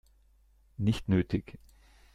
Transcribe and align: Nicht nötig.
Nicht 0.77 1.09
nötig. 1.09 1.59